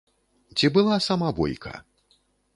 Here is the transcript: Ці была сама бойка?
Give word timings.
Ці 0.59 0.71
была 0.77 0.97
сама 1.09 1.29
бойка? 1.41 1.73